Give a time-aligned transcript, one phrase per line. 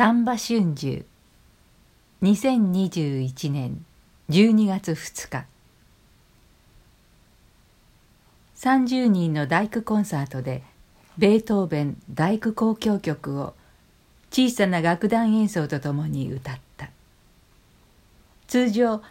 [0.00, 1.04] 丹波春秋。
[2.22, 3.84] 2021年
[4.30, 5.44] 12月2日。
[8.56, 10.62] 30人の大工コンサートで
[11.18, 13.52] ベートーベン大工交響曲を
[14.30, 16.88] 小さな楽団演奏とともに歌った。
[18.46, 19.02] 通常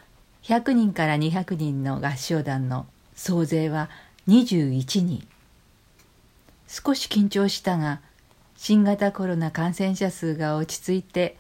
[0.42, 3.92] 100人から200人の合唱団の総勢は
[4.28, 5.28] 21人。
[6.68, 8.02] 少し緊張したが
[8.62, 11.38] 新型コロナ感染者数が落ち着いて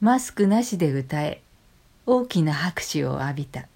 [0.00, 1.42] マスクなしで歌え
[2.06, 3.66] 大きな拍手を浴びた。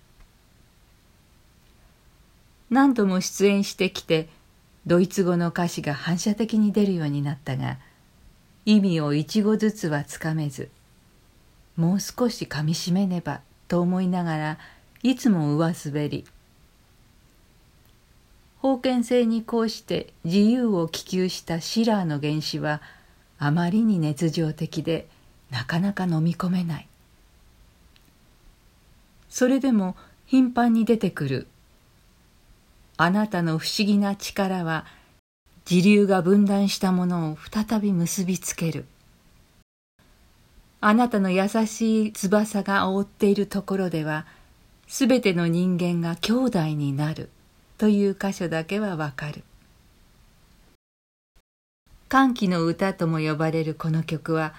[2.70, 4.28] 何度も出演してきて
[4.86, 7.78] ドイツ語の歌詞が反射的に出るようになったが
[8.64, 10.68] 意味を一語ずつはつかめず
[11.76, 14.58] もう少しかみしめねばと思いながら
[15.02, 16.24] いつも上滑り
[18.66, 22.82] 封建制にこうして自由を希求したシラーの原始は
[23.38, 25.06] あまりに熱情的で
[25.52, 26.88] なかなか飲み込めない。
[29.28, 29.94] それでも
[30.26, 31.46] 頻繁に出てくる
[32.98, 34.84] 「あなたの不思議な力は
[35.64, 38.84] 時流が分断したものを再び結びつける」
[40.82, 44.26] あなたの優しい翼が覆っているところでは
[44.88, 47.30] すべての人間が兄弟になる。
[47.78, 49.44] という箇所だけはわかる。
[52.08, 54.54] 歓喜の歌とも呼ばれるこの曲は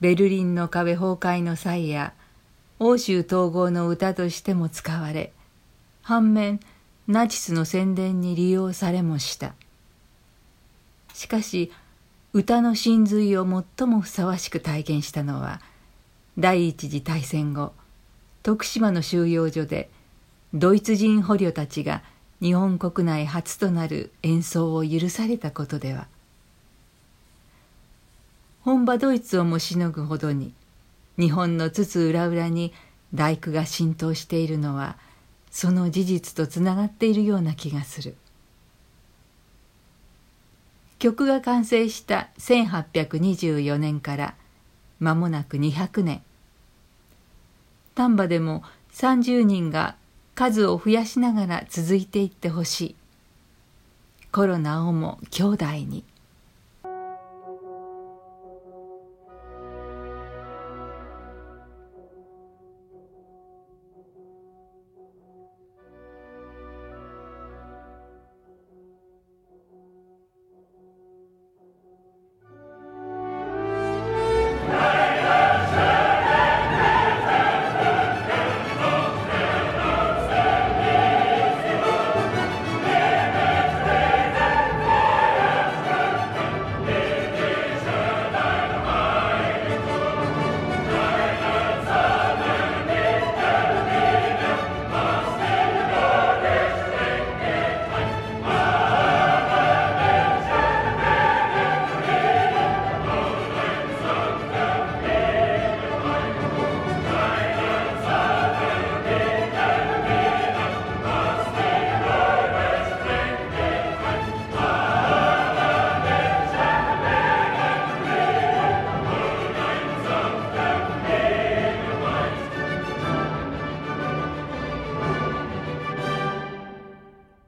[0.00, 2.14] ベルリンの壁崩壊の際や
[2.78, 5.32] 欧州統合の歌としても使われ
[6.00, 6.60] 反面
[7.06, 9.54] ナチスの宣伝に利用されもした。
[11.14, 11.70] しかし
[12.32, 15.60] 歌の真髄を最もふさわしく体現したのは
[16.38, 17.72] 第一次大戦後
[18.42, 19.90] 徳島の収容所で
[20.54, 22.02] ドイツ人捕虜たちが
[22.42, 26.08] 日本国内初となる演奏を許されたことでは。
[28.62, 30.52] 本場ドイツをもしのぐほどに
[31.16, 32.72] 日本の津々浦々に
[33.14, 34.96] 大工が浸透しているのは
[35.52, 38.16] その事実とつながっているような気がする。
[40.98, 44.34] 曲が完成した1824年から
[44.98, 46.22] 間もなく200年。
[47.94, 48.64] 丹波でも
[48.94, 49.94] 30人が
[50.34, 52.96] 数を増やしながら続いていってほしい。
[54.30, 56.04] コロナをも兄弟に。